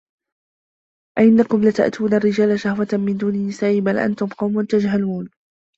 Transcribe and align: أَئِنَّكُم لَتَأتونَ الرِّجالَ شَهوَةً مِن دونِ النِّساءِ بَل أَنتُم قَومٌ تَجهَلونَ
أَئِنَّكُم 1.19 1.61
لَتَأتونَ 1.67 2.13
الرِّجالَ 2.13 2.59
شَهوَةً 2.59 2.87
مِن 2.93 3.17
دونِ 3.17 3.35
النِّساءِ 3.35 3.79
بَل 3.79 3.97
أَنتُم 3.97 4.27
قَومٌ 4.27 4.61
تَجهَلونَ 4.65 5.29